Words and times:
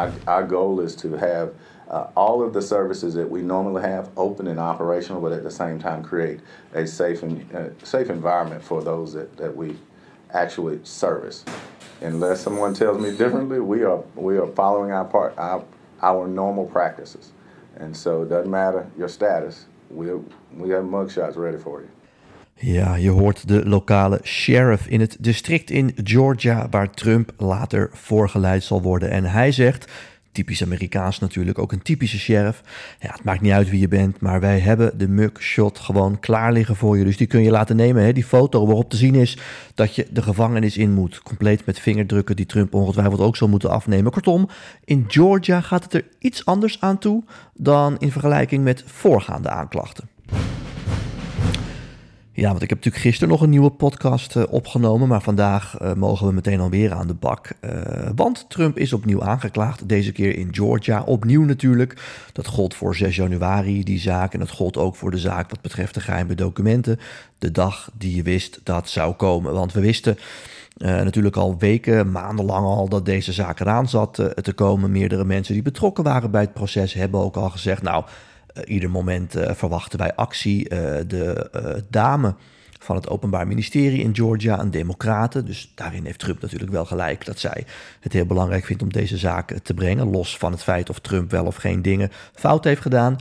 our, 0.00 0.12
our 0.26 0.46
goal 0.46 0.80
is 0.80 0.94
to 0.96 1.12
have 1.12 1.54
uh, 1.88 2.08
all 2.16 2.42
of 2.42 2.52
the 2.52 2.62
services 2.62 3.14
that 3.14 3.28
we 3.28 3.42
normally 3.42 3.82
have 3.82 4.10
open 4.16 4.46
and 4.46 4.58
operational, 4.58 5.20
but 5.20 5.32
at 5.32 5.42
the 5.42 5.50
same 5.50 5.78
time 5.78 6.02
create 6.02 6.40
a 6.72 6.86
safe 6.86 7.22
and 7.22 7.52
uh, 7.54 7.68
safe 7.84 8.08
environment 8.10 8.62
for 8.62 8.82
those 8.82 9.12
that, 9.12 9.36
that 9.36 9.54
we 9.54 9.76
actually 10.32 10.78
service. 10.84 11.44
Unless 12.00 12.40
someone 12.40 12.72
tells 12.72 12.98
me 13.02 13.10
differently, 13.16 13.60
we 13.60 13.82
are 13.82 14.02
we 14.14 14.38
are 14.38 14.46
following 14.46 14.90
our 14.92 15.04
part 15.04 15.36
our 15.36 15.64
our 16.00 16.26
normal 16.26 16.64
practices, 16.64 17.32
and 17.76 17.94
so 17.94 18.22
it 18.22 18.28
doesn't 18.28 18.50
matter 18.50 18.90
your 18.96 19.08
status. 19.08 19.66
We 19.90 20.12
we 20.54 20.70
have 20.70 20.84
mugshots 20.84 21.36
ready 21.36 21.58
for 21.58 21.82
you. 21.82 21.90
Ja, 22.62 22.94
je 22.94 23.10
hoort 23.10 23.48
de 23.48 23.68
lokale 23.68 24.20
sheriff 24.22 24.86
in 24.86 25.00
het 25.00 25.16
district 25.20 25.70
in 25.70 25.94
Georgia 26.04 26.68
waar 26.70 26.90
Trump 26.90 27.32
later 27.36 27.90
voorgeleid 27.92 28.64
zal 28.64 28.82
worden. 28.82 29.10
En 29.10 29.24
hij 29.24 29.52
zegt, 29.52 29.92
typisch 30.32 30.62
Amerikaans 30.62 31.18
natuurlijk, 31.18 31.58
ook 31.58 31.72
een 31.72 31.82
typische 31.82 32.18
sheriff. 32.18 32.62
Ja, 33.00 33.12
het 33.12 33.24
maakt 33.24 33.40
niet 33.40 33.52
uit 33.52 33.70
wie 33.70 33.80
je 33.80 33.88
bent, 33.88 34.20
maar 34.20 34.40
wij 34.40 34.58
hebben 34.58 34.98
de 34.98 35.08
mugshot 35.08 35.78
gewoon 35.78 36.18
klaar 36.18 36.52
liggen 36.52 36.76
voor 36.76 36.98
je. 36.98 37.04
Dus 37.04 37.16
die 37.16 37.26
kun 37.26 37.42
je 37.42 37.50
laten 37.50 37.76
nemen, 37.76 38.04
hè? 38.04 38.12
die 38.12 38.24
foto 38.24 38.66
waarop 38.66 38.90
te 38.90 38.96
zien 38.96 39.14
is 39.14 39.38
dat 39.74 39.94
je 39.94 40.06
de 40.10 40.22
gevangenis 40.22 40.76
in 40.76 40.92
moet. 40.92 41.22
Compleet 41.22 41.66
met 41.66 41.80
vingerdrukken 41.80 42.36
die 42.36 42.46
Trump 42.46 42.74
ongetwijfeld 42.74 43.20
ook 43.20 43.36
zal 43.36 43.48
moeten 43.48 43.70
afnemen. 43.70 44.12
Kortom, 44.12 44.48
in 44.84 45.04
Georgia 45.08 45.60
gaat 45.60 45.84
het 45.84 45.94
er 45.94 46.04
iets 46.18 46.44
anders 46.44 46.80
aan 46.80 46.98
toe 46.98 47.24
dan 47.54 47.98
in 47.98 48.12
vergelijking 48.12 48.64
met 48.64 48.84
voorgaande 48.86 49.48
aanklachten. 49.48 50.08
Ja, 52.32 52.48
want 52.48 52.62
ik 52.62 52.68
heb 52.68 52.78
natuurlijk 52.78 53.04
gisteren 53.04 53.28
nog 53.28 53.40
een 53.40 53.50
nieuwe 53.50 53.70
podcast 53.70 54.36
uh, 54.36 54.42
opgenomen, 54.50 55.08
maar 55.08 55.22
vandaag 55.22 55.80
uh, 55.82 55.94
mogen 55.94 56.26
we 56.26 56.32
meteen 56.32 56.60
alweer 56.60 56.92
aan 56.92 57.06
de 57.06 57.14
bak. 57.14 57.48
Uh, 57.60 57.70
want 58.14 58.44
Trump 58.48 58.78
is 58.78 58.92
opnieuw 58.92 59.22
aangeklaagd, 59.22 59.88
deze 59.88 60.12
keer 60.12 60.36
in 60.36 60.54
Georgia. 60.54 61.02
Opnieuw 61.02 61.44
natuurlijk. 61.44 62.02
Dat 62.32 62.46
gold 62.46 62.74
voor 62.74 62.96
6 62.96 63.16
januari, 63.16 63.84
die 63.84 64.00
zaak. 64.00 64.32
En 64.32 64.38
dat 64.38 64.50
gold 64.50 64.76
ook 64.76 64.96
voor 64.96 65.10
de 65.10 65.18
zaak 65.18 65.50
wat 65.50 65.60
betreft 65.60 65.94
de 65.94 66.00
geheime 66.00 66.34
documenten. 66.34 66.98
De 67.38 67.50
dag 67.50 67.90
die 67.94 68.14
je 68.14 68.22
wist 68.22 68.60
dat 68.64 68.88
zou 68.88 69.14
komen. 69.14 69.52
Want 69.52 69.72
we 69.72 69.80
wisten 69.80 70.18
natuurlijk 70.76 71.36
al 71.36 71.58
weken, 71.58 72.10
maandenlang 72.10 72.66
al, 72.66 72.88
dat 72.88 73.04
deze 73.04 73.32
zaak 73.32 73.60
eraan 73.60 73.88
zat 73.88 74.14
te 74.42 74.52
komen. 74.54 74.90
Meerdere 74.90 75.24
mensen 75.24 75.54
die 75.54 75.62
betrokken 75.62 76.04
waren 76.04 76.30
bij 76.30 76.40
het 76.40 76.52
proces 76.52 76.92
hebben 76.92 77.20
ook 77.20 77.36
al 77.36 77.50
gezegd, 77.50 77.82
nou 77.82 78.04
ieder 78.66 78.90
moment 78.90 79.36
uh, 79.36 79.50
verwachten 79.52 79.98
wij 79.98 80.14
actie. 80.14 80.70
Uh, 80.70 80.78
de 81.06 81.50
dame 81.88 82.34
van 82.78 82.96
het 82.96 83.08
Openbaar 83.08 83.46
Ministerie 83.46 84.02
in 84.02 84.14
Georgia, 84.14 84.60
een 84.60 84.70
democrate. 84.70 85.42
Dus 85.42 85.72
daarin 85.74 86.04
heeft 86.04 86.18
Trump 86.18 86.40
natuurlijk 86.40 86.70
wel 86.70 86.84
gelijk 86.84 87.24
dat 87.24 87.38
zij 87.38 87.64
het 88.00 88.12
heel 88.12 88.26
belangrijk 88.26 88.64
vindt 88.64 88.82
om 88.82 88.92
deze 88.92 89.16
zaak 89.16 89.58
te 89.62 89.74
brengen. 89.74 90.10
Los 90.10 90.36
van 90.36 90.52
het 90.52 90.62
feit 90.62 90.90
of 90.90 90.98
Trump 90.98 91.30
wel 91.30 91.44
of 91.44 91.56
geen 91.56 91.82
dingen 91.82 92.10
fout 92.34 92.64
heeft 92.64 92.82
gedaan. 92.82 93.16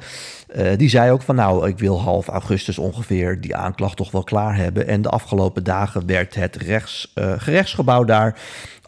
die 0.78 0.90
zei 0.90 1.12
ook 1.12 1.22
van 1.22 1.36
nou, 1.36 1.68
ik 1.68 1.80
wil 1.80 2.02
half 2.02 2.28
augustus 2.28 2.78
ongeveer 2.78 3.42
die 3.42 3.56
aanklacht 3.56 3.98
toch 3.98 4.12
wel 4.12 4.24
klaar 4.24 4.56
hebben. 4.56 4.88
En 4.88 5.02
de 5.02 5.10
afgelopen 5.10 5.64
dagen 5.64 6.06
werd 6.06 6.36
het 6.36 6.56
rechts, 6.56 7.14
gerechtsgebouw 7.38 8.04
daar 8.04 8.40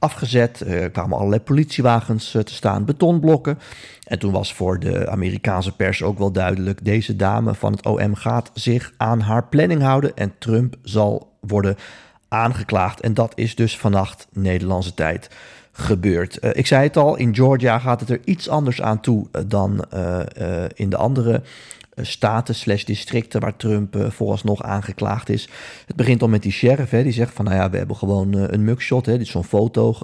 afgezet. 0.02 0.60
Er 0.60 0.90
kwamen 0.90 1.18
allerlei 1.18 1.42
politiewagens 1.42 2.32
te 2.32 2.54
staan, 2.54 2.86
betonblokken. 2.86 3.60
En 4.04 4.20
toen 4.20 4.32
was 4.32 4.54
voor 4.54 4.80
de 4.80 5.10
Amerikaanse 5.10 5.76
pers 5.76 6.04
ook 6.04 6.18
wel 6.18 6.32
duidelijk: 6.32 6.86
deze 6.86 7.16
dame 7.16 7.54
van 7.54 7.72
het 7.72 7.86
OM 7.86 8.16
gaat 8.16 8.52
zich 8.54 8.94
aan 8.98 9.20
haar 9.20 9.48
planning 9.48 9.82
houden 9.82 10.16
en 10.16 10.34
Trump 10.38 10.76
zal 10.84 11.38
worden 11.40 11.76
aangeklaagd. 12.28 13.02
En 13.02 13.14
dat 13.14 13.32
is 13.36 13.56
dus 13.56 13.78
vannacht 13.78 14.28
Nederlandse 14.32 14.94
tijd 14.94 15.30
gebeurd. 15.72 16.44
Uh, 16.44 16.52
ik 16.54 16.68
zei 16.68 16.84
het 16.84 16.98
al, 16.98 17.16
in 17.16 17.36
Georgia 17.36 17.80
gaat 17.80 18.00
het 18.00 18.10
er 18.10 18.20
iets 18.24 18.50
anders 18.50 18.82
aan 18.82 19.00
toe 19.00 19.28
dan 19.48 19.86
in 20.74 20.90
de 20.90 20.98
andere 20.98 21.34
eh, 21.34 21.42
staten 22.02 22.56
slash 22.56 22.84
districten 22.84 23.42
waar 23.42 23.56
Trump 23.56 23.96
uh, 23.96 24.10
vooralsnog 24.10 24.64
aangeklaagd 24.64 25.30
is. 25.30 25.50
Het 25.86 25.96
begint 25.96 26.22
al 26.22 26.28
met 26.28 26.42
die 26.42 26.52
sheriff, 26.52 26.92
hè, 26.92 27.04
die 27.04 27.12
zegt 27.12 27.34
van 27.34 27.46
nou 27.46 27.58
ja, 27.58 27.70
we 27.70 27.78
hebben 27.78 27.96
gewoon 27.96 28.38
uh, 28.38 28.44
een 28.48 28.64
mugshot. 28.64 29.06
Hè, 29.06 29.12
dit 29.12 29.22
is 29.22 29.32
zo'n 29.32 29.44
foto 29.44 29.98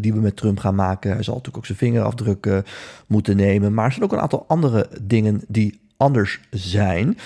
die 0.00 0.12
we 0.12 0.20
met 0.20 0.36
Trump 0.36 0.58
gaan 0.58 0.74
maken. 0.74 1.12
Hij 1.12 1.22
zal 1.22 1.34
natuurlijk 1.34 1.58
ook 1.58 1.66
zijn 1.66 1.78
vingerafdruk 1.78 2.62
moeten 3.06 3.36
nemen. 3.36 3.74
Maar 3.74 3.84
er 3.84 3.92
zijn 3.92 4.04
ook 4.04 4.12
een 4.12 4.20
aantal 4.20 4.44
andere 4.48 4.88
dingen 5.02 5.42
die 5.48 5.80
anders 5.96 6.40
zijn. 6.50 7.18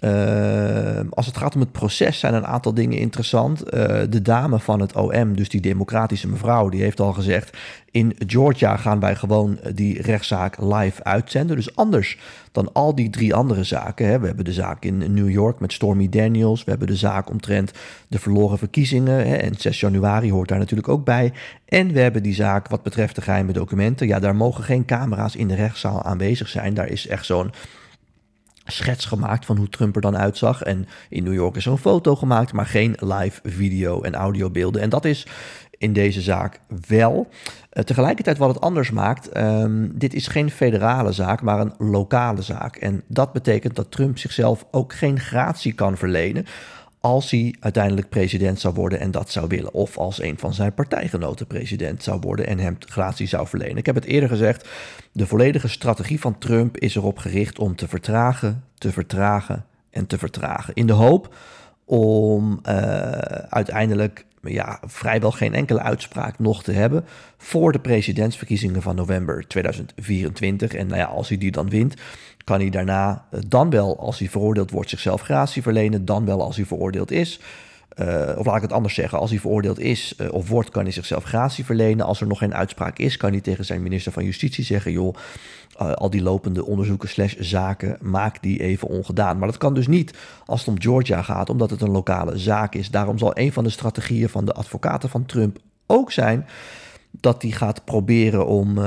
Uh, 0.00 1.00
als 1.10 1.26
het 1.26 1.36
gaat 1.36 1.54
om 1.54 1.60
het 1.60 1.72
proces 1.72 2.18
zijn 2.18 2.34
een 2.34 2.46
aantal 2.46 2.74
dingen 2.74 2.98
interessant. 2.98 3.64
Uh, 3.64 3.70
de 4.08 4.22
dame 4.22 4.58
van 4.58 4.80
het 4.80 4.96
OM, 4.96 5.36
dus 5.36 5.48
die 5.48 5.60
democratische 5.60 6.28
mevrouw, 6.28 6.68
die 6.68 6.82
heeft 6.82 7.00
al 7.00 7.12
gezegd... 7.12 7.56
in 7.90 8.14
Georgia 8.26 8.76
gaan 8.76 9.00
wij 9.00 9.16
gewoon 9.16 9.58
die 9.74 10.02
rechtszaak 10.02 10.60
live 10.60 11.04
uitzenden. 11.04 11.56
Dus 11.56 11.76
anders 11.76 12.18
dan 12.52 12.72
al 12.72 12.94
die 12.94 13.10
drie 13.10 13.34
andere 13.34 13.64
zaken. 13.64 14.06
Hè. 14.06 14.18
We 14.18 14.26
hebben 14.26 14.44
de 14.44 14.52
zaak 14.52 14.84
in 14.84 15.14
New 15.14 15.30
York 15.30 15.60
met 15.60 15.72
Stormy 15.72 16.08
Daniels. 16.08 16.64
We 16.64 16.70
hebben 16.70 16.88
de 16.88 16.96
zaak 16.96 17.30
omtrent 17.30 17.72
de 18.08 18.18
verloren 18.18 18.58
verkiezingen. 18.58 19.28
Hè. 19.28 19.34
En 19.34 19.54
6 19.58 19.80
januari 19.80 20.32
hoort 20.32 20.48
daar 20.48 20.58
natuurlijk 20.58 20.88
ook 20.88 21.04
bij. 21.04 21.32
En 21.64 21.92
we 21.92 22.00
hebben 22.00 22.22
die 22.22 22.34
zaak 22.34 22.68
wat 22.68 22.82
betreft 22.82 23.14
de 23.14 23.22
geheime 23.22 23.52
documenten. 23.52 24.06
Ja, 24.06 24.18
daar 24.18 24.36
mogen 24.36 24.64
geen 24.64 24.84
camera's 24.84 25.36
in 25.36 25.48
de 25.48 25.54
rechtszaal 25.54 26.02
aanwezig 26.02 26.48
zijn. 26.48 26.74
Daar 26.74 26.88
is 26.88 27.06
echt 27.06 27.26
zo'n 27.26 27.50
schets 28.64 29.04
gemaakt 29.04 29.44
van 29.44 29.56
hoe 29.56 29.68
Trump 29.68 29.94
er 29.94 30.02
dan 30.02 30.16
uitzag. 30.16 30.62
En 30.62 30.86
in 31.08 31.24
New 31.24 31.34
York 31.34 31.56
is 31.56 31.66
er 31.66 31.72
een 31.72 31.78
foto 31.78 32.16
gemaakt, 32.16 32.52
maar 32.52 32.66
geen 32.66 32.96
live 32.98 33.40
video 33.44 34.02
en 34.02 34.14
audiobeelden. 34.14 34.82
En 34.82 34.88
dat 34.88 35.04
is 35.04 35.26
in 35.80 35.92
deze 35.92 36.20
zaak 36.20 36.60
wel. 36.86 37.28
Uh, 37.72 37.82
tegelijkertijd 37.82 38.38
wat 38.38 38.54
het 38.54 38.60
anders 38.60 38.90
maakt, 38.90 39.36
um, 39.36 39.98
dit 39.98 40.14
is 40.14 40.26
geen 40.26 40.50
federale 40.50 41.12
zaak, 41.12 41.42
maar 41.42 41.60
een 41.60 41.74
lokale 41.78 42.42
zaak. 42.42 42.76
En 42.76 43.02
dat 43.06 43.32
betekent 43.32 43.76
dat 43.76 43.90
Trump 43.90 44.18
zichzelf 44.18 44.66
ook 44.70 44.92
geen 44.92 45.20
gratie 45.20 45.72
kan 45.72 45.96
verlenen 45.96 46.46
als 47.00 47.30
hij 47.30 47.54
uiteindelijk 47.60 48.08
president 48.08 48.60
zou 48.60 48.74
worden 48.74 49.00
en 49.00 49.10
dat 49.10 49.30
zou 49.30 49.46
willen. 49.48 49.74
Of 49.74 49.98
als 49.98 50.22
een 50.22 50.38
van 50.38 50.54
zijn 50.54 50.74
partijgenoten 50.74 51.46
president 51.46 52.02
zou 52.02 52.20
worden 52.20 52.46
en 52.46 52.58
hem 52.58 52.76
gratie 52.78 53.26
zou 53.26 53.46
verlenen. 53.46 53.76
Ik 53.76 53.86
heb 53.86 53.94
het 53.94 54.04
eerder 54.04 54.28
gezegd, 54.28 54.68
de 55.12 55.26
volledige 55.26 55.68
strategie 55.68 56.20
van 56.20 56.38
Trump 56.38 56.78
is 56.78 56.96
erop 56.96 57.18
gericht 57.18 57.58
om 57.58 57.76
te 57.76 57.88
vertragen, 57.88 58.64
te 58.78 58.92
vertragen 58.92 59.64
en 59.90 60.06
te 60.06 60.18
vertragen. 60.18 60.74
In 60.74 60.86
de 60.86 60.92
hoop 60.92 61.34
om 61.84 62.60
uh, 62.68 62.72
uiteindelijk 63.48 64.26
ja, 64.42 64.80
vrijwel 64.86 65.30
geen 65.30 65.54
enkele 65.54 65.80
uitspraak 65.80 66.38
nog 66.38 66.62
te 66.62 66.72
hebben 66.72 67.04
voor 67.36 67.72
de 67.72 67.78
presidentsverkiezingen 67.78 68.82
van 68.82 68.96
november 68.96 69.46
2024. 69.46 70.74
En 70.74 70.86
nou 70.86 70.98
ja, 70.98 71.06
als 71.06 71.28
hij 71.28 71.38
die 71.38 71.50
dan 71.50 71.70
wint, 71.70 71.94
kan 72.44 72.60
hij 72.60 72.70
daarna 72.70 73.24
eh, 73.30 73.40
dan 73.48 73.70
wel, 73.70 73.98
als 73.98 74.18
hij 74.18 74.28
veroordeeld 74.28 74.70
wordt, 74.70 74.90
zichzelf 74.90 75.20
gratie 75.20 75.62
verlenen, 75.62 76.04
dan 76.04 76.24
wel 76.24 76.42
als 76.42 76.56
hij 76.56 76.64
veroordeeld 76.64 77.10
is. 77.10 77.40
Uh, 77.96 78.32
of 78.36 78.46
laat 78.46 78.56
ik 78.56 78.62
het 78.62 78.72
anders 78.72 78.94
zeggen, 78.94 79.18
als 79.18 79.30
hij 79.30 79.38
veroordeeld 79.38 79.78
is 79.78 80.14
uh, 80.20 80.32
of 80.32 80.48
wordt, 80.48 80.70
kan 80.70 80.82
hij 80.82 80.92
zichzelf 80.92 81.24
gratie 81.24 81.64
verlenen. 81.64 82.06
Als 82.06 82.20
er 82.20 82.26
nog 82.26 82.38
geen 82.38 82.54
uitspraak 82.54 82.98
is, 82.98 83.16
kan 83.16 83.30
hij 83.30 83.40
tegen 83.40 83.64
zijn 83.64 83.82
minister 83.82 84.12
van 84.12 84.24
Justitie 84.24 84.64
zeggen: 84.64 84.92
joh, 84.92 85.14
uh, 85.82 85.92
al 85.92 86.10
die 86.10 86.22
lopende 86.22 86.64
onderzoeken 86.64 87.08
slash 87.08 87.34
zaken, 87.38 87.98
maak 88.00 88.42
die 88.42 88.62
even 88.62 88.88
ongedaan. 88.88 89.38
Maar 89.38 89.48
dat 89.48 89.56
kan 89.56 89.74
dus 89.74 89.86
niet 89.86 90.14
als 90.46 90.60
het 90.60 90.68
om 90.68 90.80
Georgia 90.80 91.22
gaat, 91.22 91.50
omdat 91.50 91.70
het 91.70 91.80
een 91.80 91.90
lokale 91.90 92.38
zaak 92.38 92.74
is. 92.74 92.90
Daarom 92.90 93.18
zal 93.18 93.38
een 93.38 93.52
van 93.52 93.64
de 93.64 93.70
strategieën 93.70 94.28
van 94.28 94.44
de 94.44 94.52
advocaten 94.52 95.08
van 95.08 95.26
Trump 95.26 95.58
ook 95.86 96.12
zijn 96.12 96.46
dat 97.10 97.42
hij 97.42 97.50
gaat 97.50 97.84
proberen 97.84 98.46
om 98.46 98.78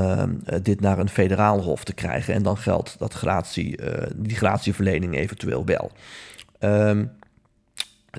dit 0.61 0.79
naar 0.79 0.99
een 0.99 1.09
federaal 1.09 1.61
hof 1.61 1.83
te 1.83 1.93
krijgen. 1.93 2.33
En 2.33 2.43
dan 2.43 2.57
geldt 2.57 2.95
dat 2.99 3.13
gratie, 3.13 3.79
die 4.15 4.35
gratieverlening 4.35 5.15
eventueel 5.15 5.65
wel. 5.65 5.91
Um, 6.59 7.11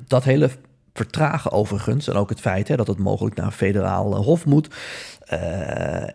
dat 0.07 0.25
hele 0.25 0.51
vertragen 0.95 1.53
overigens, 1.53 2.09
en 2.09 2.15
ook 2.15 2.29
het 2.29 2.41
feit 2.41 2.69
hè, 2.69 2.77
dat 2.77 2.87
het 2.87 2.99
mogelijk 2.99 3.37
naar 3.37 3.47
een 3.47 3.53
federaal 3.53 4.17
hof 4.17 4.47
moet. 4.47 4.69
Uh, 5.33 6.09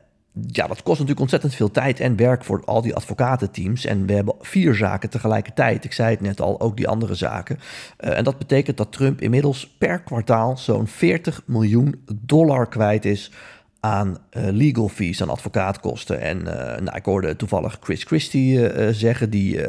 ja, 0.47 0.67
dat 0.67 0.83
kost 0.83 0.85
natuurlijk 0.85 1.19
ontzettend 1.19 1.55
veel 1.55 1.71
tijd 1.71 1.99
en 1.99 2.15
werk 2.15 2.43
voor 2.43 2.61
al 2.65 2.81
die 2.81 2.95
advocatenteams. 2.95 3.85
En 3.85 4.05
we 4.05 4.13
hebben 4.13 4.35
vier 4.39 4.75
zaken 4.75 5.09
tegelijkertijd. 5.09 5.83
Ik 5.83 5.93
zei 5.93 6.09
het 6.09 6.21
net 6.21 6.41
al, 6.41 6.61
ook 6.61 6.77
die 6.77 6.87
andere 6.87 7.15
zaken. 7.15 7.59
Uh, 7.99 8.17
en 8.17 8.23
dat 8.23 8.37
betekent 8.37 8.77
dat 8.77 8.91
Trump 8.91 9.21
inmiddels 9.21 9.67
per 9.77 9.99
kwartaal 9.99 10.57
zo'n 10.57 10.87
40 10.87 11.41
miljoen 11.45 12.03
dollar 12.21 12.67
kwijt 12.67 13.05
is 13.05 13.31
aan 13.79 14.17
uh, 14.37 14.43
legal 14.51 14.87
fees, 14.87 15.21
aan 15.21 15.29
advocaatkosten. 15.29 16.19
En 16.19 16.37
uh, 16.37 16.53
nou, 16.53 16.95
ik 16.95 17.05
hoorde 17.05 17.35
toevallig 17.35 17.77
Chris 17.81 18.03
Christie 18.03 18.57
uh, 18.57 18.87
zeggen, 18.91 19.29
die 19.29 19.59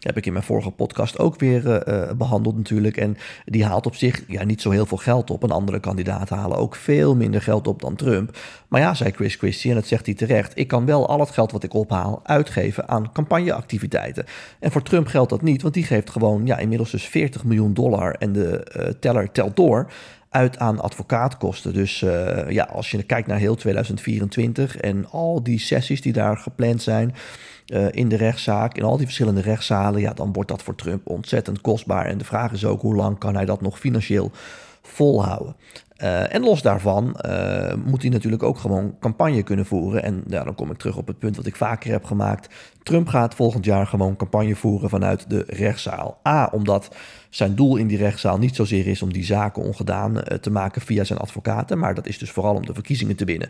heb 0.00 0.16
ik 0.16 0.26
in 0.26 0.32
mijn 0.32 0.44
vorige 0.44 0.70
podcast 0.70 1.18
ook 1.18 1.38
weer 1.38 1.62
behandeld 2.16 2.56
natuurlijk. 2.56 2.96
En 2.96 3.16
die 3.44 3.64
haalt 3.64 3.86
op 3.86 3.94
zich 3.94 4.22
ja, 4.26 4.44
niet 4.44 4.62
zo 4.62 4.70
heel 4.70 4.86
veel 4.86 4.96
geld 4.96 5.30
op. 5.30 5.42
En 5.42 5.50
andere 5.50 5.80
kandidaten 5.80 6.36
halen 6.36 6.58
ook 6.58 6.74
veel 6.74 7.16
minder 7.16 7.42
geld 7.42 7.66
op 7.66 7.80
dan 7.80 7.96
Trump. 7.96 8.38
Maar 8.68 8.80
ja, 8.80 8.94
zei 8.94 9.10
Chris 9.10 9.34
Christie, 9.34 9.70
en 9.70 9.76
dat 9.76 9.86
zegt 9.86 10.06
hij 10.06 10.14
terecht, 10.14 10.58
ik 10.58 10.68
kan 10.68 10.86
wel 10.86 11.08
al 11.08 11.20
het 11.20 11.30
geld 11.30 11.52
wat 11.52 11.62
ik 11.62 11.74
ophaal 11.74 12.20
uitgeven 12.22 12.88
aan 12.88 13.12
campagneactiviteiten. 13.12 14.24
En 14.60 14.70
voor 14.70 14.82
Trump 14.82 15.06
geldt 15.06 15.30
dat 15.30 15.42
niet, 15.42 15.62
want 15.62 15.74
die 15.74 15.84
geeft 15.84 16.10
gewoon 16.10 16.46
ja, 16.46 16.58
inmiddels 16.58 16.90
dus 16.90 17.04
40 17.04 17.44
miljoen 17.44 17.74
dollar 17.74 18.14
en 18.14 18.32
de 18.32 18.96
teller 19.00 19.32
telt 19.32 19.56
door 19.56 19.90
uit 20.32 20.58
aan 20.58 20.80
advocaatkosten. 20.80 21.72
Dus 21.72 22.00
uh, 22.00 22.50
ja, 22.50 22.64
als 22.64 22.90
je 22.90 23.02
kijkt 23.02 23.28
naar 23.28 23.38
heel 23.38 23.54
2024 23.54 24.76
en 24.76 25.10
al 25.10 25.42
die 25.42 25.58
sessies 25.58 26.02
die 26.02 26.12
daar 26.12 26.36
gepland 26.36 26.82
zijn 26.82 27.14
uh, 27.66 27.86
in 27.90 28.08
de 28.08 28.16
rechtszaak, 28.16 28.76
in 28.76 28.82
al 28.82 28.96
die 28.96 29.06
verschillende 29.06 29.40
rechtszalen, 29.40 30.00
ja, 30.00 30.12
dan 30.12 30.32
wordt 30.32 30.48
dat 30.48 30.62
voor 30.62 30.74
Trump 30.74 31.06
ontzettend 31.06 31.60
kostbaar. 31.60 32.06
En 32.06 32.18
de 32.18 32.24
vraag 32.24 32.52
is 32.52 32.64
ook 32.64 32.80
hoe 32.80 32.94
lang 32.94 33.18
kan 33.18 33.34
hij 33.34 33.44
dat 33.44 33.60
nog 33.60 33.78
financieel 33.78 34.30
volhouden. 34.82 35.56
Uh, 36.02 36.34
en 36.34 36.42
los 36.42 36.62
daarvan 36.62 37.16
uh, 37.26 37.74
moet 37.84 38.02
hij 38.02 38.10
natuurlijk 38.10 38.42
ook 38.42 38.58
gewoon 38.58 38.96
campagne 39.00 39.42
kunnen 39.42 39.66
voeren. 39.66 40.02
En 40.02 40.22
dan 40.26 40.54
kom 40.54 40.70
ik 40.70 40.76
terug 40.76 40.96
op 40.96 41.06
het 41.06 41.18
punt 41.18 41.36
wat 41.36 41.46
ik 41.46 41.56
vaker 41.56 41.90
heb 41.90 42.04
gemaakt. 42.04 42.54
Trump 42.82 43.08
gaat 43.08 43.34
volgend 43.34 43.64
jaar 43.64 43.86
gewoon 43.86 44.16
campagne 44.16 44.56
voeren 44.56 44.88
vanuit 44.88 45.30
de 45.30 45.44
rechtszaal. 45.46 46.20
A, 46.28 46.48
omdat 46.52 46.94
zijn 47.30 47.54
doel 47.54 47.76
in 47.76 47.86
die 47.86 47.98
rechtszaal 47.98 48.38
niet 48.38 48.56
zozeer 48.56 48.86
is 48.86 49.02
om 49.02 49.12
die 49.12 49.24
zaken 49.24 49.62
ongedaan 49.62 50.16
uh, 50.16 50.22
te 50.22 50.50
maken 50.50 50.82
via 50.82 51.04
zijn 51.04 51.18
advocaten. 51.18 51.78
Maar 51.78 51.94
dat 51.94 52.06
is 52.06 52.18
dus 52.18 52.30
vooral 52.30 52.54
om 52.54 52.66
de 52.66 52.74
verkiezingen 52.74 53.16
te 53.16 53.24
winnen. 53.24 53.48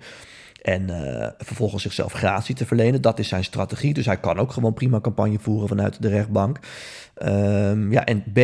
En 0.62 0.90
vervolgens 1.38 1.82
zichzelf 1.82 2.12
gratie 2.12 2.54
te 2.54 2.66
verlenen. 2.66 3.02
Dat 3.02 3.18
is 3.18 3.28
zijn 3.28 3.44
strategie. 3.44 3.94
Dus 3.94 4.06
hij 4.06 4.20
kan 4.20 4.38
ook 4.38 4.52
gewoon 4.52 4.74
prima 4.74 5.00
campagne 5.00 5.38
voeren 5.38 5.68
vanuit 5.68 6.02
de 6.02 6.08
rechtbank. 6.08 6.58
Ehm, 7.14 7.92
ja, 7.92 8.04
en 8.04 8.24
B 8.32 8.38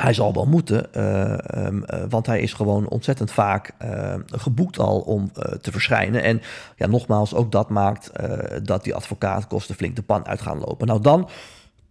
hij 0.00 0.12
zal 0.12 0.34
wel 0.34 0.46
moeten, 0.46 0.86
uh, 0.96 1.66
um, 1.66 1.84
uh, 1.86 2.02
want 2.08 2.26
hij 2.26 2.40
is 2.40 2.52
gewoon 2.52 2.88
ontzettend 2.88 3.32
vaak 3.32 3.72
uh, 3.84 4.14
geboekt 4.26 4.78
al 4.78 5.00
om 5.00 5.32
te 5.60 5.72
verschijnen. 5.72 6.22
En 6.22 6.42
ja, 6.76 6.86
nogmaals, 6.86 7.34
ook 7.34 7.52
dat 7.52 7.68
maakt 7.68 8.10
dat 8.62 8.84
die 8.84 8.94
advocaatkosten 8.94 9.74
flink 9.74 9.96
de 9.96 10.02
pan 10.02 10.26
uit 10.26 10.40
gaan 10.40 10.58
lopen. 10.58 10.86
Nou, 10.86 11.00
dan 11.00 11.28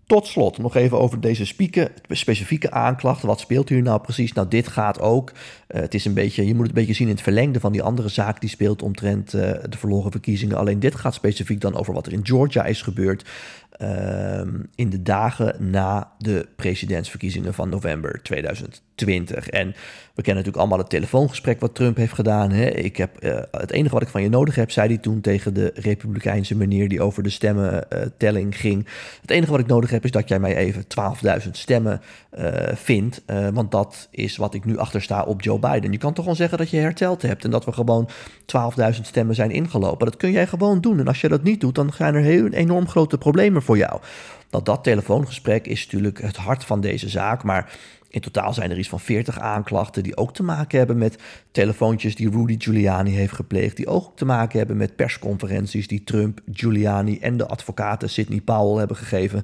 tot 0.09 0.27
slot 0.27 0.57
nog 0.57 0.75
even 0.75 0.99
over 0.99 1.21
deze 1.21 1.45
spieke, 1.45 1.91
specifieke 2.09 2.71
aanklachten. 2.71 3.27
Wat 3.27 3.39
speelt 3.39 3.69
hier 3.69 3.81
nou 3.81 4.01
precies? 4.01 4.33
Nou, 4.33 4.47
dit 4.47 4.67
gaat 4.67 4.99
ook. 4.99 5.31
het 5.67 5.93
is 5.93 6.05
een 6.05 6.13
beetje, 6.13 6.47
je 6.47 6.53
moet 6.53 6.67
het 6.67 6.69
een 6.69 6.81
beetje 6.81 6.93
zien 6.93 7.07
in 7.07 7.13
het 7.13 7.23
verlengde 7.23 7.59
van 7.59 7.71
die 7.71 7.83
andere 7.83 8.09
zaak 8.09 8.41
die 8.41 8.49
speelt 8.49 8.81
omtrent 8.81 9.31
de 9.31 9.77
verloren 9.77 10.11
verkiezingen. 10.11 10.57
Alleen 10.57 10.79
dit 10.79 10.95
gaat 10.95 11.13
specifiek 11.13 11.61
dan 11.61 11.75
over 11.75 11.93
wat 11.93 12.05
er 12.05 12.13
in 12.13 12.25
Georgia 12.25 12.65
is 12.65 12.81
gebeurd. 12.81 13.25
Ehm, 13.71 14.63
in 14.75 14.89
de 14.89 15.01
dagen 15.01 15.71
na 15.71 16.11
de 16.17 16.47
presidentsverkiezingen 16.55 17.53
van 17.53 17.69
november 17.69 18.21
2020. 18.21 18.88
En 19.07 19.75
we 20.19 20.25
kennen 20.25 20.43
natuurlijk 20.43 20.57
allemaal 20.57 20.77
het 20.77 20.89
telefoongesprek 20.89 21.59
wat 21.59 21.75
Trump 21.75 21.97
heeft 21.97 22.13
gedaan. 22.13 22.51
Hè? 22.51 22.65
Ik 22.65 22.97
heb, 22.97 23.23
uh, 23.23 23.39
het 23.51 23.71
enige 23.71 23.93
wat 23.93 24.03
ik 24.03 24.07
van 24.07 24.21
je 24.21 24.29
nodig 24.29 24.55
heb, 24.55 24.71
zei 24.71 24.87
hij 24.87 24.97
toen 24.97 25.21
tegen 25.21 25.53
de 25.53 25.71
Republikeinse 25.75 26.55
meneer 26.55 26.89
die 26.89 27.01
over 27.01 27.23
de 27.23 27.29
stemmentelling 27.29 28.57
ging. 28.57 28.87
Het 29.21 29.31
enige 29.31 29.51
wat 29.51 29.59
ik 29.59 29.67
nodig 29.67 29.89
heb 29.89 30.03
is 30.03 30.11
dat 30.11 30.29
jij 30.29 30.39
mij 30.39 30.55
even 30.55 30.83
12.000 31.43 31.51
stemmen 31.51 32.01
uh, 32.39 32.47
vindt. 32.73 33.21
want 33.53 33.71
dat 33.71 34.07
is 34.11 34.37
wat 34.37 34.53
ik 34.53 34.65
nu 34.65 34.77
achtersta 34.77 35.23
op 35.23 35.41
Joe 35.41 35.59
Biden. 35.59 35.91
Je 35.91 35.97
kan 35.97 36.13
toch 36.13 36.23
gewoon 36.23 36.35
zeggen 36.35 36.57
dat 36.57 36.69
je 36.69 36.77
herteld 36.77 37.21
hebt 37.21 37.43
en 37.43 37.51
dat 37.51 37.65
we 37.65 37.71
gewoon 37.71 38.09
12.000 38.95 39.01
stemmen 39.01 39.35
zijn 39.35 39.51
ingelopen. 39.51 40.05
Dat 40.05 40.17
kun 40.17 40.31
jij 40.31 40.47
gewoon 40.47 40.81
doen. 40.81 40.99
En 40.99 41.07
als 41.07 41.21
je 41.21 41.27
dat 41.29 41.43
niet 41.43 41.61
doet, 41.61 41.75
dan 41.75 41.91
zijn 41.95 42.15
er 42.15 42.21
heel 42.21 42.47
enorm 42.47 42.87
grote 42.87 43.17
problemen 43.17 43.61
voor 43.61 43.77
jou. 43.77 43.99
Nou, 44.51 44.63
dat 44.63 44.83
telefoongesprek 44.83 45.67
is 45.67 45.83
natuurlijk 45.83 46.21
het 46.21 46.35
hart 46.35 46.63
van 46.63 46.81
deze 46.81 47.09
zaak. 47.09 47.43
Maar 47.43 47.77
in 48.09 48.21
totaal 48.21 48.53
zijn 48.53 48.71
er 48.71 48.77
iets 48.77 48.89
van 48.89 48.99
40 48.99 49.39
aanklachten 49.39 50.03
die 50.03 50.17
ook 50.17 50.33
te 50.33 50.43
maken 50.43 50.77
hebben 50.77 50.97
met 50.97 51.17
telefoontjes 51.51 52.15
die 52.15 52.29
Rudy 52.29 52.55
Giuliani 52.57 53.11
heeft 53.11 53.33
gepleegd. 53.33 53.77
Die 53.77 53.87
ook 53.87 54.17
te 54.17 54.25
maken 54.25 54.57
hebben 54.57 54.77
met 54.77 54.95
persconferenties 54.95 55.87
die 55.87 56.03
Trump, 56.03 56.39
Giuliani 56.53 57.19
en 57.19 57.37
de 57.37 57.47
advocaten 57.47 58.09
Sidney 58.09 58.41
Powell 58.41 58.77
hebben 58.77 58.97
gegeven. 58.97 59.43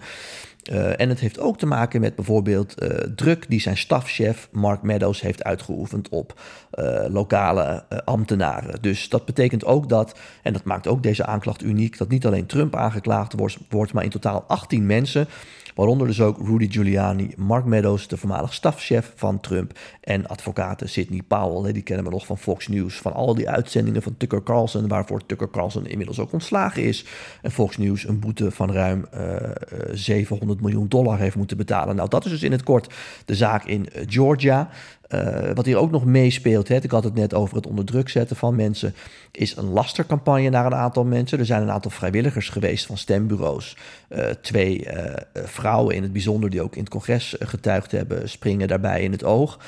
Uh, 0.72 1.00
en 1.00 1.10
het 1.10 1.20
heeft 1.20 1.40
ook 1.40 1.58
te 1.58 1.66
maken 1.66 2.02
met 2.02 2.16
bijvoorbeeld 2.16 2.84
uh, 2.84 2.90
druk 3.16 3.46
die 3.50 3.60
zijn 3.62 3.78
stafchef 3.78 4.50
Mark 4.52 4.82
Meadows 4.82 5.22
heeft 5.22 5.44
uitgeoefend 5.44 6.10
op 6.10 6.42
uh, 6.74 7.06
lokale 7.08 7.86
ambtenaren. 8.06 8.82
Dus 8.82 9.10
dat 9.10 9.26
betekent 9.26 9.66
ook 9.66 9.90
dat, 9.90 10.20
en 10.44 10.54
dat 10.54 10.64
maakt 10.64 10.88
ook 10.88 11.04
deze 11.04 11.26
aanklacht 11.26 11.64
uniek, 11.64 11.98
dat 11.98 12.10
niet 12.10 12.26
alleen 12.26 12.46
Trump 12.46 12.76
aangeklaagd 12.76 13.34
wordt, 13.34 13.58
wordt 13.70 13.94
maar 13.94 14.04
in 14.04 14.10
totaal 14.10 14.44
18 14.48 14.86
mensen 14.86 15.28
Waaronder 15.75 16.07
dus 16.07 16.22
ook 16.22 16.48
Rudy 16.48 16.72
Giuliani, 16.72 17.33
Mark 17.38 17.66
Meadows, 17.66 18.07
de 18.07 18.18
voormalig 18.18 18.54
stafchef 18.54 19.13
van 19.16 19.39
Trump. 19.39 19.80
En 20.01 20.27
advocaten 20.27 20.89
Sidney 20.89 21.22
Powell, 21.27 21.74
die 21.74 21.83
kennen 21.83 22.06
we 22.06 22.12
nog 22.12 22.25
van 22.25 22.38
Fox 22.38 22.68
News. 22.68 22.98
Van 22.98 23.13
al 23.13 23.36
die 23.36 23.50
uitzendingen 23.50 24.01
van 24.01 24.18
Tucker 24.18 24.44
Carlson, 24.44 24.88
waarvoor 24.88 25.25
Tucker 25.25 25.50
Carlson 25.50 25.88
inmiddels 25.88 26.19
ook 26.19 26.31
ontslagen 26.31 26.83
is. 26.83 27.06
En 27.42 27.51
Fox 27.51 27.77
News 27.77 28.07
een 28.07 28.19
boete 28.19 28.51
van 28.51 28.72
ruim 28.72 29.06
uh, 29.13 29.36
eh, 29.36 29.51
700 29.92 30.57
eh, 30.60 30.66
miljoen 30.66 30.88
dollar 30.88 31.19
heeft 31.19 31.36
moeten 31.36 31.57
betalen. 31.57 31.95
Nou, 31.95 32.10
dat 32.10 32.25
is 32.25 32.31
dus 32.31 32.44
in 32.44 32.51
het 32.51 32.63
kort 32.63 32.94
de 33.25 33.36
zaak 33.36 33.66
in 33.66 33.89
eh, 33.89 34.04
Georgia. 34.07 34.69
Uh, 35.10 35.52
wat 35.54 35.66
hier 35.66 35.78
ook 35.78 35.92
nog 35.92 36.06
meespeelt, 36.06 36.68
hè, 36.68 36.75
ik 36.75 36.92
had 36.92 37.04
het 37.04 37.13
net 37.13 37.34
over 37.34 37.56
het 37.56 37.68
onder 37.68 37.86
druk 37.86 38.10
zetten 38.10 38.36
van 38.36 38.56
mensen, 38.56 38.96
is 39.31 39.56
een 39.56 39.69
lastercampagne 39.69 40.50
naar 40.50 40.66
een 40.66 40.75
aantal 40.75 41.04
mensen. 41.04 41.40
Er 41.40 41.46
zijn 41.46 41.62
een 41.62 41.72
aantal 41.72 41.92
vrijwilligers 41.92 42.50
geweest 42.50 42.86
van 42.86 42.98
stembureaus. 42.98 43.78
Uh, 44.10 44.25
twee 44.42 44.86
uh, 44.86 45.13
vrouwen 45.34 45.96
in 45.96 46.04
het 46.04 46.12
bijzonder, 46.12 46.50
die 46.50 46.62
ook 46.62 46.75
in 46.75 46.81
het 46.81 46.90
congres 46.90 47.36
getuigd 47.40 47.92
hebben, 47.92 48.30
springen 48.30 48.68
daarbij 48.68 49.04
in 49.04 49.12
het 49.12 49.24
oog. 49.24 49.60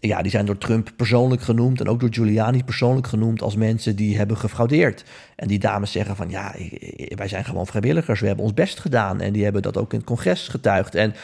Ja, 0.00 0.22
die 0.22 0.30
zijn 0.30 0.46
door 0.46 0.58
Trump 0.58 0.90
persoonlijk 0.96 1.42
genoemd 1.42 1.80
en 1.80 1.88
ook 1.88 2.00
door 2.00 2.12
Giuliani 2.12 2.64
persoonlijk 2.64 3.06
genoemd 3.06 3.42
als 3.42 3.56
mensen 3.56 3.96
die 3.96 4.16
hebben 4.16 4.36
gefraudeerd. 4.36 5.04
En 5.36 5.48
die 5.48 5.58
dames 5.58 5.92
zeggen 5.92 6.16
van 6.16 6.30
ja, 6.30 6.54
wij 7.14 7.28
zijn 7.28 7.44
gewoon 7.44 7.66
vrijwilligers, 7.66 8.20
we 8.20 8.26
hebben 8.26 8.44
ons 8.44 8.54
best 8.54 8.80
gedaan. 8.80 9.20
En 9.20 9.32
die 9.32 9.44
hebben 9.44 9.62
dat 9.62 9.76
ook 9.76 9.92
in 9.92 9.98
het 9.98 10.06
congres 10.06 10.48
getuigd. 10.48 10.94
En 10.94 11.14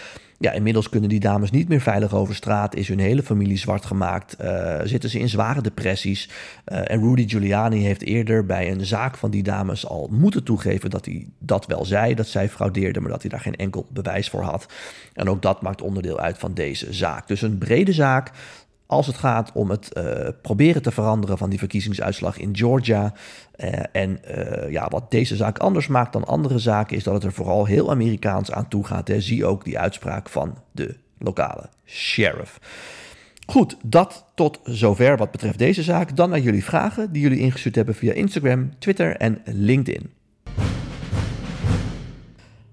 ja, 0.43 0.53
inmiddels 0.53 0.89
kunnen 0.89 1.09
die 1.09 1.21
dames 1.21 1.51
niet 1.51 1.69
meer 1.69 1.81
veilig 1.81 2.15
over 2.15 2.35
straat. 2.35 2.75
Is 2.75 2.89
hun 2.89 2.99
hele 2.99 3.23
familie 3.23 3.59
zwart 3.59 3.87
gemaakt. 3.87 4.37
Uh, 4.41 4.81
zitten 4.85 5.11
ze 5.11 5.19
in 5.19 5.29
zware 5.29 5.63
depressies. 5.63 6.29
Uh, 6.67 6.91
en 6.91 7.01
Rudy 7.01 7.29
Giuliani 7.29 7.83
heeft 7.83 8.03
eerder 8.03 8.47
bij 8.47 8.71
een 8.71 8.87
zaak 8.87 9.17
van 9.17 9.31
die 9.31 9.43
dames 9.43 9.87
al 9.87 10.09
moeten 10.11 10.45
toegeven 10.45 10.91
dat 10.91 11.05
hij 11.05 11.27
dat 11.39 11.67
wel 11.67 11.85
zei. 11.85 12.15
Dat 12.15 12.27
zij 12.27 12.49
fraudeerden, 12.49 13.03
maar 13.03 13.11
dat 13.11 13.21
hij 13.21 13.31
daar 13.31 13.41
geen 13.41 13.57
enkel 13.57 13.87
bewijs 13.91 14.29
voor 14.29 14.43
had. 14.43 14.67
En 15.13 15.29
ook 15.29 15.43
dat 15.43 15.63
maakt 15.63 15.83
onderdeel 15.83 16.21
uit 16.21 16.39
van 16.39 16.55
deze 16.55 16.93
zaak. 16.93 17.29
Dus 17.29 17.43
een 17.43 17.59
brede 17.59 17.93
zaak 17.93 18.31
als 18.91 19.07
het 19.07 19.17
gaat 19.17 19.51
om 19.55 19.71
het 19.71 19.91
uh, 19.97 20.29
proberen 20.43 20.83
te 20.83 20.91
veranderen 20.91 21.39
van 21.39 21.51
die 21.51 21.59
verkiezingsuitslag 21.59 22.39
in 22.39 22.57
Georgia. 22.57 23.13
Uh, 23.57 23.73
en 23.93 24.19
uh, 24.29 24.71
ja, 24.71 24.89
wat 24.89 25.11
deze 25.11 25.37
zaak 25.37 25.59
anders 25.59 25.87
maakt 25.87 26.13
dan 26.13 26.25
andere 26.25 26.59
zaken, 26.59 26.97
is 26.97 27.05
dat 27.05 27.15
het 27.15 27.25
er 27.25 27.33
vooral 27.33 27.65
heel 27.65 27.91
Amerikaans 27.91 28.53
aan 28.53 28.69
toe 28.69 28.85
gaat. 28.85 29.09
Hè. 29.09 29.21
Zie 29.21 29.47
ook 29.47 29.65
die 29.65 29.79
uitspraak 29.79 30.29
van 30.29 30.59
de 30.73 30.97
lokale 31.19 31.69
sheriff. 31.87 32.61
Goed, 33.47 33.77
dat 33.83 34.25
tot 34.35 34.61
zover 34.65 35.17
wat 35.17 35.31
betreft 35.31 35.59
deze 35.59 35.83
zaak. 35.83 36.17
Dan 36.17 36.31
naar 36.31 36.41
jullie 36.41 36.65
vragen 36.65 37.13
die 37.13 37.23
jullie 37.23 37.39
ingestuurd 37.39 37.75
hebben 37.75 37.95
via 37.95 38.13
Instagram, 38.13 38.79
Twitter 38.79 39.17
en 39.17 39.43
LinkedIn. 39.45 40.11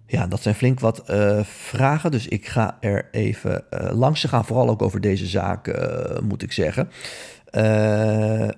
Ja, 0.09 0.27
dat 0.27 0.41
zijn 0.41 0.55
flink 0.55 0.79
wat 0.79 1.03
uh, 1.09 1.39
vragen, 1.43 2.11
dus 2.11 2.27
ik 2.27 2.47
ga 2.47 2.77
er 2.79 3.07
even 3.11 3.63
uh, 3.69 3.89
langs. 3.91 4.21
Ze 4.21 4.27
gaan 4.27 4.45
vooral 4.45 4.69
ook 4.69 4.81
over 4.81 5.01
deze 5.01 5.25
zaak, 5.25 5.67
uh, 5.67 6.19
moet 6.23 6.43
ik 6.43 6.51
zeggen. 6.51 6.89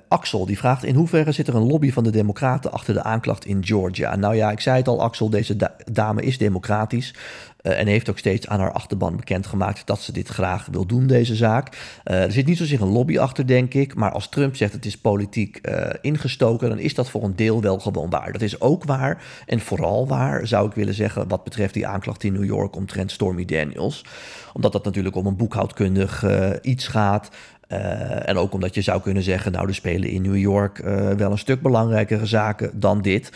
Axel 0.08 0.46
die 0.46 0.58
vraagt: 0.58 0.84
In 0.84 0.96
hoeverre 0.96 1.32
zit 1.32 1.48
er 1.48 1.56
een 1.56 1.68
lobby 1.68 1.92
van 1.92 2.04
de 2.04 2.10
Democraten 2.10 2.72
achter 2.72 2.94
de 2.94 3.04
aanklacht 3.04 3.46
in 3.46 3.66
Georgia? 3.66 4.16
Nou 4.16 4.36
ja, 4.36 4.52
ik 4.52 4.60
zei 4.60 4.78
het 4.78 4.88
al, 4.88 5.02
Axel, 5.02 5.30
deze 5.30 5.56
da 5.56 5.76
dame 5.92 6.22
is 6.22 6.38
democratisch. 6.38 7.14
Uh, 7.62 7.80
en 7.80 7.88
heeft 7.88 8.10
ook 8.10 8.18
steeds 8.18 8.48
aan 8.48 8.60
haar 8.60 8.72
achterban 8.72 9.16
bekendgemaakt 9.16 9.88
dat 9.88 10.02
ze 10.02 10.12
dit 10.12 10.28
graag 10.28 10.68
wil 10.72 10.86
doen, 10.86 11.08
deze 11.08 11.36
zaak. 11.36 11.78
Uh, 12.06 12.24
er 12.24 12.32
zit 12.32 12.46
niet 12.46 12.58
zozeer 12.58 12.82
een 12.82 12.92
lobby 12.92 13.20
achter, 13.20 13.48
denk 13.48 13.74
ik. 13.74 13.96
Maar 13.96 14.12
als 14.12 14.30
Trump 14.30 14.56
zegt 14.56 14.74
het 14.74 14.86
is 14.86 14.98
politiek 14.98 15.62
ingestoken, 16.02 16.70
dan 16.70 16.80
is 16.80 16.94
dat 16.94 17.10
voor 17.10 17.24
een 17.24 17.36
deel 17.36 17.62
wel 17.62 17.80
gewoon 17.80 18.10
waar. 18.10 18.32
Dat 18.32 18.42
is 18.42 18.62
ook 18.62 18.84
waar. 18.84 19.24
En 19.46 19.60
vooral 19.60 20.08
waar, 20.08 20.48
zou 20.48 20.68
ik 20.68 20.74
willen 20.74 20.94
zeggen, 20.94 21.28
wat 21.28 21.44
betreft 21.44 21.74
die 21.74 21.88
aanklacht 21.88 22.24
in 22.24 22.34
New 22.34 22.46
York 22.46 22.76
omtrent 22.76 23.12
Stormy 23.12 23.46
Daniels. 23.46 24.06
Omdat 24.54 24.72
dat 24.72 24.86
natuurlijk 24.86 25.16
om 25.16 25.26
een 25.26 25.38
boekhoudkundig 25.38 26.26
iets 26.62 26.88
gaat. 26.88 27.30
Uh, 27.72 28.30
en 28.30 28.38
ook 28.38 28.54
omdat 28.54 28.76
je 28.76 28.82
zou 28.82 29.02
kunnen 29.02 29.24
zeggen, 29.24 29.52
nou, 29.52 29.68
er 29.68 29.76
spelen 29.76 30.10
in 30.10 30.22
New 30.22 30.38
York 30.38 30.80
uh, 30.80 31.10
wel 31.12 31.32
een 31.32 31.38
stuk 31.38 31.62
belangrijkere 31.62 32.26
zaken 32.26 32.80
dan 32.80 33.02
dit. 33.02 33.32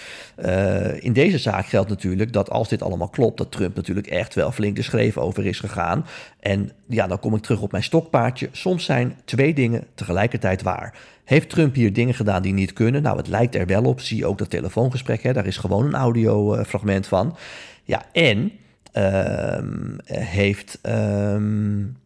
Uh, 0.46 1.04
in 1.04 1.14
deze 1.14 1.38
zaak 1.38 1.66
geldt 1.66 1.90
natuurlijk 1.90 2.34
dat 2.34 2.50
als 2.50 2.70
dit 2.70 2.82
allemaal 2.82 3.08
klopt, 3.08 3.38
dat 3.38 3.52
Trump 3.52 3.76
natuurlijk 3.76 4.08
echt 4.08 4.36
wel 4.36 4.52
flink 4.52 4.76
de 4.76 4.82
schreef 4.82 5.18
over 5.18 5.46
is 5.46 5.60
gegaan. 5.60 6.06
En 6.40 6.72
ja, 6.88 7.08
dan 7.08 7.20
kom 7.20 7.36
ik 7.36 7.42
terug 7.42 7.62
op 7.62 7.72
mijn 7.72 7.84
stokpaardje. 7.84 8.50
Soms 8.52 8.86
zijn 8.86 9.16
twee 9.26 9.54
dingen 9.54 9.84
tegelijkertijd 9.96 10.62
waar. 10.62 10.98
Heeft 11.24 11.50
Trump 11.50 11.76
hier 11.76 11.94
dingen 11.94 12.14
gedaan 12.14 12.42
die 12.42 12.54
niet 12.54 12.74
kunnen? 12.74 13.02
Nou, 13.02 13.18
het 13.18 13.28
lijkt 13.28 13.56
er 13.56 13.66
wel 13.66 13.84
op. 13.84 14.00
Zie 14.00 14.26
ook 14.26 14.38
dat 14.38 14.50
telefoongesprek, 14.50 15.24
hè? 15.24 15.34
daar 15.34 15.46
is 15.46 15.58
gewoon 15.58 15.86
een 15.86 15.96
audiofragment 15.96 17.08
van. 17.08 17.38
Ja, 17.84 18.02
en 18.12 18.52
ehm, 18.92 19.98
heeft. 20.06 20.80
Um, 20.84 22.02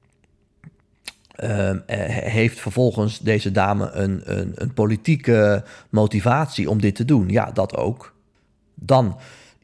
uh, 1.44 1.72
heeft 1.86 2.60
vervolgens 2.60 3.20
deze 3.20 3.52
dame 3.52 3.92
een, 3.92 4.22
een, 4.24 4.52
een, 4.56 4.74
politieke 4.74 5.64
motivatie 5.90 6.70
om 6.70 6.82
dit 6.82 6.96
te 6.96 7.06
doen? 7.06 7.30
Ja, 7.30 7.52
dat 7.52 7.76
ook. 7.76 8.14
Dan 8.76 9.18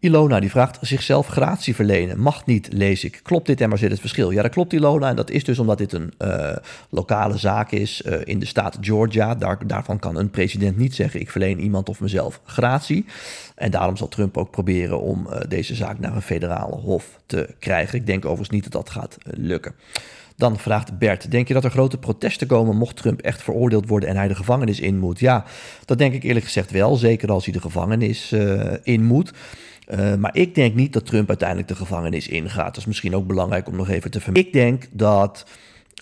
Ilona 0.04 0.40
die 0.40 0.50
vraagt 0.50 0.78
zichzelf 0.82 1.28
gratie 1.28 1.76
verlenen. 1.76 2.20
Mag 2.20 2.46
niet, 2.46 2.74
lees 2.74 3.04
ik. 3.04 3.20
Klopt 3.24 3.46
dit 3.46 3.62
en 3.62 3.70
waar 3.70 3.78
zit 3.78 3.92
het 3.92 4.00
verschil? 4.00 4.32
Ja, 4.32 4.42
dat 4.42 4.52
klopt 4.52 4.74
Ilona. 4.74 5.10
En 5.10 5.16
dat 5.16 5.30
is 5.30 5.44
dus 5.44 5.60
omdat 5.60 5.78
dit 5.78 5.94
een 5.94 6.14
uh, 6.20 6.56
lokale 6.90 7.38
zaak 7.38 7.72
is 7.72 8.02
uh, 8.06 8.16
in 8.24 8.40
de 8.40 8.46
staat 8.46 8.78
Georgia. 8.82 9.36
Daar, 9.36 9.68
daarvan 9.68 10.00
kan 10.00 10.16
een 10.16 10.30
president 10.30 10.78
niet 10.78 10.96
zeggen 10.96 11.20
ik 11.20 11.32
verleen 11.32 11.60
iemand 11.60 11.90
of 11.90 12.00
mezelf 12.00 12.42
gratie. 12.46 13.06
En 13.56 13.72
daarom 13.72 13.98
zal 13.98 14.08
Trump 14.08 14.38
ook 14.38 14.52
proberen 14.52 15.02
om 15.02 15.28
deze 15.48 15.76
zaak 15.76 16.00
naar 16.00 16.16
een 16.16 16.22
federale 16.22 16.76
hof 16.76 17.20
te 17.26 17.56
krijgen. 17.60 18.00
Ik 18.00 18.06
denk 18.06 18.26
overigens 18.26 18.50
niet 18.50 18.64
dat 18.64 18.72
dat 18.72 18.90
gaat 18.90 19.18
lukken. 19.24 19.76
Dan 20.36 20.60
vraagt 20.60 20.98
Bert: 20.98 21.32
Denk 21.32 21.48
je 21.48 21.54
dat 21.54 21.64
er 21.64 21.72
grote 21.72 21.98
protesten 21.98 22.48
komen 22.48 22.76
mocht 22.76 22.96
Trump 22.96 23.22
echt 23.22 23.44
veroordeeld 23.44 23.88
worden 23.88 24.10
en 24.10 24.16
hij 24.16 24.28
de 24.28 24.36
gevangenis 24.36 24.80
in 24.80 25.00
moet? 25.00 25.20
Ja, 25.20 25.46
dat 25.86 25.98
denk 25.98 26.14
ik 26.14 26.24
eerlijk 26.24 26.46
gezegd 26.46 26.72
wel. 26.72 26.96
Zeker 26.96 27.32
als 27.32 27.44
hij 27.44 27.54
de 27.54 27.62
gevangenis 27.62 28.32
uh, 28.32 28.74
in 28.84 29.04
moet. 29.04 29.34
Uh, 29.88 30.16
maar 30.16 30.36
ik 30.36 30.56
denk 30.56 30.76
niet 30.76 30.94
dat 30.94 31.06
Trump 31.06 31.30
uiteindelijk 31.30 31.68
de 31.68 31.76
gevangenis 31.76 32.28
ingaat. 32.28 32.66
Dat 32.66 32.78
is 32.78 32.86
misschien 32.86 33.16
ook 33.16 33.28
belangrijk 33.28 33.68
om 33.68 33.76
nog 33.76 33.90
even 33.90 34.12
te 34.12 34.20
vermelden. 34.20 34.48
Ik 34.48 34.54
denk 34.54 34.88
dat 34.92 35.46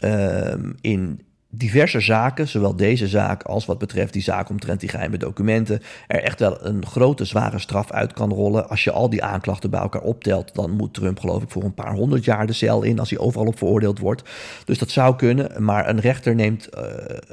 uh, 0.04 0.54
in 0.82 1.22
diverse 1.54 2.00
zaken, 2.00 2.48
zowel 2.48 2.76
deze 2.76 3.08
zaak 3.08 3.44
als 3.44 3.66
wat 3.66 3.78
betreft 3.78 4.14
die 4.14 4.22
zaak 4.22 4.50
omtrent 4.50 4.80
die 4.80 4.90
geheime 4.90 5.18
documenten, 5.18 5.82
er 6.08 6.24
echt 6.24 6.40
wel 6.40 6.66
een 6.66 6.86
grote 6.86 7.26
zware 7.26 7.60
straf 7.60 7.92
uit 7.92 8.14
kan 8.14 8.34
rollen. 8.34 8.70
Als 8.70 8.84
je 8.84 8.92
al 8.92 9.10
die 9.10 9.24
aanklachten 9.24 9.70
bij 9.70 9.80
elkaar 9.80 10.02
optelt, 10.02 10.56
dan 10.56 10.72
moet 10.72 10.94
Trump 10.94 11.20
geloof 11.20 11.44
ik 11.44 11.50
voor 11.50 11.64
een 11.64 11.74
paar 11.74 11.94
honderd 11.94 12.26
jaar 12.26 12.48
de 12.48 12.54
cel 12.54 12.84
in 12.84 13.00
als 13.00 13.10
hij 13.10 13.20
overal 13.20 13.48
op 13.48 13.58
veroordeeld 13.58 14.00
wordt. 14.00 14.30
Dus 14.66 14.78
dat 14.78 14.90
zou 14.90 15.16
kunnen, 15.16 15.64
maar 15.64 15.90
een 15.90 16.00
rechter 16.00 16.36
neemt 16.36 16.70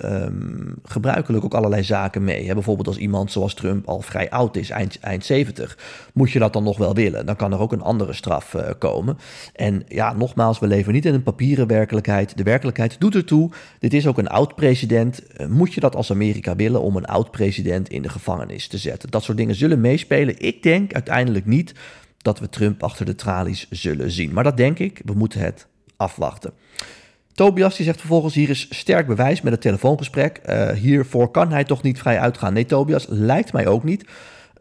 uh, 0.04 0.22
um, 0.22 0.74
gebruikelijk 0.84 1.44
ook 1.44 1.54
allerlei 1.54 1.82
zaken 1.82 2.24
mee. 2.24 2.54
Bijvoorbeeld 2.54 2.86
als 2.86 2.96
iemand 2.96 3.32
zoals 3.32 3.54
Trump 3.54 3.86
al 3.86 4.00
vrij 4.00 4.30
oud 4.30 4.56
is, 4.56 4.70
eind, 4.70 4.98
eind 5.00 5.24
70, 5.24 5.78
moet 6.12 6.30
je 6.30 6.38
dat 6.38 6.52
dan 6.52 6.64
nog 6.64 6.78
wel 6.78 6.94
willen. 6.94 7.26
Dan 7.26 7.36
kan 7.36 7.52
er 7.52 7.60
ook 7.60 7.72
een 7.72 7.82
andere 7.82 8.12
straf 8.12 8.54
uh, 8.54 8.62
komen. 8.78 9.18
En 9.54 9.82
ja, 9.88 10.12
nogmaals, 10.12 10.58
we 10.58 10.66
leven 10.66 10.92
niet 10.92 11.06
in 11.06 11.14
een 11.14 11.22
papieren 11.22 11.66
werkelijkheid. 11.66 12.36
De 12.36 12.42
werkelijkheid 12.42 13.00
doet 13.00 13.14
ertoe. 13.14 13.50
Dit 13.78 13.94
is 13.94 14.06
ook 14.08 14.18
een 14.18 14.28
oud-president. 14.28 15.26
Eh, 15.26 15.46
moet 15.46 15.74
je 15.74 15.80
dat 15.80 15.96
als 15.96 16.10
Amerika 16.10 16.56
willen 16.56 16.80
om 16.80 16.96
een 16.96 17.06
oud-president 17.06 17.88
in 17.88 18.02
de 18.02 18.08
gevangenis 18.08 18.68
te 18.68 18.78
zetten? 18.78 19.10
Dat 19.10 19.22
soort 19.22 19.38
dingen 19.38 19.54
zullen 19.54 19.80
meespelen. 19.80 20.38
Ik 20.38 20.62
denk 20.62 20.92
uiteindelijk 20.92 21.46
niet 21.46 21.74
dat 22.18 22.38
we 22.38 22.48
Trump 22.48 22.82
achter 22.82 23.06
de 23.06 23.14
tralies 23.14 23.66
zullen 23.70 24.10
zien. 24.10 24.32
Maar 24.32 24.44
dat 24.44 24.56
denk 24.56 24.78
ik. 24.78 25.00
We 25.04 25.12
moeten 25.12 25.40
het 25.40 25.66
afwachten. 25.96 26.52
Tobias 27.38 27.76
die 27.76 27.84
zegt 27.84 27.98
vervolgens: 27.98 28.34
hier 28.34 28.50
is 28.50 28.66
sterk 28.70 29.06
bewijs 29.06 29.40
met 29.40 29.52
het 29.52 29.60
telefoongesprek. 29.60 30.40
Uh, 30.46 30.70
hiervoor 30.70 31.30
kan 31.30 31.52
hij 31.52 31.64
toch 31.64 31.82
niet 31.82 31.98
vrij 31.98 32.18
uitgaan. 32.18 32.52
Nee, 32.52 32.64
Tobias, 32.64 33.06
lijkt 33.08 33.52
mij 33.52 33.66
ook 33.66 33.84
niet. 33.84 34.04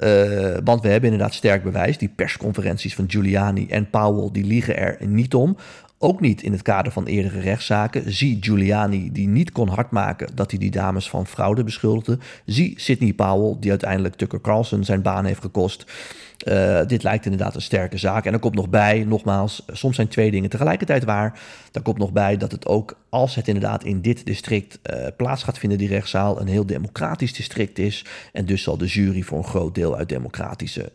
Uh, 0.04 0.58
want 0.64 0.82
we 0.82 0.88
hebben 0.88 1.12
inderdaad 1.12 1.34
sterk 1.34 1.64
bewijs. 1.64 1.98
Die 1.98 2.12
persconferenties 2.16 2.96
van 2.96 3.10
Giuliani 3.10 3.68
en 3.68 3.90
Powell 3.90 4.30
die 4.32 4.46
liegen 4.46 4.78
er 4.78 4.98
niet 5.08 5.34
om. 5.34 5.58
Ook 6.00 6.20
niet 6.20 6.42
in 6.44 6.52
het 6.52 6.62
kader 6.62 6.92
van 6.92 7.06
eerdere 7.06 7.40
rechtszaken. 7.40 8.14
Zie 8.14 8.38
Giuliani, 8.40 9.12
die 9.12 9.28
niet 9.28 9.52
kon 9.52 9.68
hardmaken 9.68 10.36
dat 10.36 10.52
hij 10.52 10.60
die 10.60 10.72
dames 10.72 11.10
van 11.10 11.28
fraude 11.28 11.64
beschuldigde. 11.64 12.18
Zie 12.46 12.74
Sidney 12.80 13.14
Powell, 13.14 13.56
die 13.60 13.70
uiteindelijk 13.70 14.16
Tucker 14.16 14.42
Carlson 14.42 14.84
zijn 14.84 15.02
baan 15.02 15.26
heeft 15.26 15.42
gekost. 15.42 15.86
Uh, 16.48 16.86
dit 16.86 17.04
lijkt 17.04 17.26
inderdaad 17.26 17.56
een 17.56 17.62
sterke 17.62 17.98
zaak. 17.98 18.26
En 18.26 18.34
er 18.34 18.40
komt 18.40 18.56
nog 18.56 18.70
bij, 18.70 19.04
nogmaals, 19.08 19.64
soms 19.72 19.96
zijn 19.96 20.08
twee 20.08 20.32
dingen 20.32 20.50
tegelijkertijd 20.50 21.04
waar. 21.04 21.40
Daar 21.72 21.84
komt 21.84 21.98
nog 21.98 22.12
bij 22.12 22.38
dat 22.38 22.52
het 22.52 22.66
ook, 22.66 22.98
als 23.10 23.36
het 23.36 23.48
inderdaad 23.48 23.84
in 23.84 24.02
dit 24.02 24.26
district 24.26 24.80
uh, 24.84 25.08
plaats 25.18 25.44
gaat 25.44 25.60
vinden, 25.60 25.78
die 25.78 25.88
rechtszaal, 25.88 26.42
een 26.42 26.48
heel 26.48 26.66
democratisch 26.66 27.34
district 27.34 27.80
is. 27.80 28.06
En 28.34 28.46
dus 28.46 28.64
zal 28.64 28.78
de 28.78 28.86
jury 28.86 29.22
voor 29.22 29.38
een 29.38 29.44
groot 29.44 29.76
deel 29.76 29.98
uit 29.98 30.10
democratische 30.10 30.92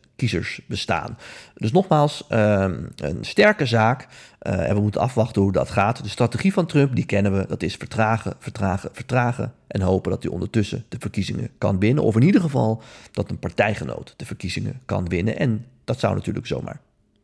bestaan. 0.66 1.18
Dus 1.54 1.72
nogmaals, 1.72 2.26
uh, 2.30 2.66
een 2.96 3.24
sterke 3.24 3.66
zaak. 3.66 4.08
Uh, 4.42 4.68
en 4.68 4.74
we 4.74 4.80
moeten 4.80 5.00
afwachten 5.00 5.42
hoe 5.42 5.52
dat 5.52 5.70
gaat. 5.70 6.02
De 6.02 6.08
strategie 6.08 6.52
van 6.52 6.66
Trump, 6.66 6.94
die 6.94 7.06
kennen 7.06 7.36
we. 7.36 7.44
Dat 7.48 7.62
is 7.62 7.74
vertragen, 7.74 8.34
vertragen, 8.38 8.90
vertragen. 8.92 9.52
En 9.66 9.80
hopen 9.80 10.10
dat 10.10 10.22
hij 10.22 10.32
ondertussen 10.32 10.84
de 10.88 10.96
verkiezingen 11.00 11.50
kan 11.58 11.78
winnen. 11.78 12.04
Of 12.04 12.16
in 12.16 12.22
ieder 12.22 12.40
geval 12.40 12.82
dat 13.12 13.30
een 13.30 13.38
partijgenoot 13.38 14.14
de 14.16 14.26
verkiezingen 14.26 14.80
kan 14.86 15.08
winnen. 15.08 15.38
En 15.38 15.66
dat 15.84 16.00
zou 16.00 16.14
natuurlijk 16.14 16.46
zomaar 16.46 16.80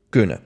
kunnen. 0.09 0.41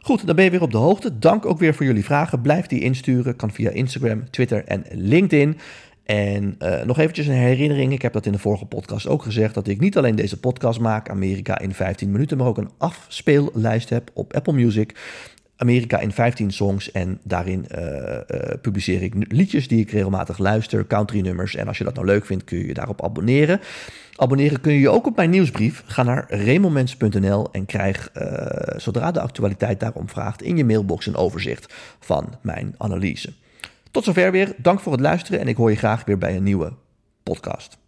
Goed, 0.00 0.26
dan 0.26 0.36
ben 0.36 0.44
je 0.44 0.50
weer 0.50 0.62
op 0.62 0.70
de 0.70 0.76
hoogte. 0.76 1.18
Dank 1.18 1.46
ook 1.46 1.58
weer 1.58 1.74
voor 1.74 1.86
jullie 1.86 2.04
vragen. 2.04 2.40
Blijf 2.40 2.66
die 2.66 2.80
insturen. 2.80 3.36
Kan 3.36 3.52
via 3.52 3.70
Instagram, 3.70 4.30
Twitter 4.30 4.64
en 4.64 4.84
LinkedIn. 4.90 5.58
En 6.04 6.56
uh, 6.58 6.82
nog 6.82 6.98
eventjes 6.98 7.26
een 7.26 7.32
herinnering. 7.32 7.92
Ik 7.92 8.02
heb 8.02 8.12
dat 8.12 8.26
in 8.26 8.32
de 8.32 8.38
vorige 8.38 8.64
podcast 8.64 9.06
ook 9.06 9.22
gezegd. 9.22 9.54
Dat 9.54 9.68
ik 9.68 9.80
niet 9.80 9.96
alleen 9.96 10.14
deze 10.14 10.40
podcast 10.40 10.80
maak, 10.80 11.08
Amerika 11.08 11.58
in 11.58 11.74
15 11.74 12.10
minuten, 12.10 12.38
maar 12.38 12.46
ook 12.46 12.58
een 12.58 12.70
afspeellijst 12.78 13.88
heb 13.88 14.10
op 14.12 14.34
Apple 14.34 14.52
Music. 14.52 14.94
Amerika 15.56 15.98
in 15.98 16.12
15 16.12 16.52
songs. 16.52 16.92
En 16.92 17.18
daarin 17.22 17.66
uh, 17.74 17.80
uh, 17.80 18.20
publiceer 18.62 19.02
ik 19.02 19.14
liedjes 19.28 19.68
die 19.68 19.80
ik 19.80 19.90
regelmatig 19.90 20.38
luister, 20.38 20.86
country 20.86 21.20
nummers. 21.20 21.54
En 21.54 21.68
als 21.68 21.78
je 21.78 21.84
dat 21.84 21.94
nou 21.94 22.06
leuk 22.06 22.26
vindt, 22.26 22.44
kun 22.44 22.58
je 22.58 22.66
je 22.66 22.74
daarop 22.74 23.04
abonneren. 23.04 23.60
Abonneren 24.16 24.60
kun 24.60 24.72
je 24.72 24.80
je 24.80 24.90
ook 24.90 25.06
op 25.06 25.16
mijn 25.16 25.30
nieuwsbrief. 25.30 25.82
Ga 25.86 26.02
naar 26.02 26.26
remomens.nl 26.28 27.48
en 27.52 27.66
krijg, 27.66 28.10
zodra 28.76 29.10
de 29.10 29.20
actualiteit 29.20 29.80
daarom 29.80 30.08
vraagt, 30.08 30.42
in 30.42 30.56
je 30.56 30.64
mailbox 30.64 31.06
een 31.06 31.16
overzicht 31.16 31.74
van 32.00 32.34
mijn 32.42 32.74
analyse. 32.78 33.32
Tot 33.94 34.04
zover 34.04 34.32
weer. 34.32 34.54
Dank 34.56 34.80
voor 34.80 34.92
het 34.92 35.00
luisteren 35.00 35.40
en 35.40 35.48
ik 35.48 35.56
hoor 35.56 35.70
je 35.70 35.76
graag 35.76 36.04
weer 36.04 36.18
bij 36.18 36.36
een 36.36 36.42
nieuwe 36.42 36.72
podcast. 37.22 37.78